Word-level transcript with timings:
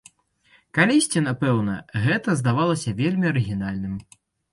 Калісьці, 0.77 1.19
напэўна, 1.25 1.75
гэта 2.05 2.35
здавалася 2.39 2.95
вельмі 3.03 3.29
арыгінальным. 3.33 3.93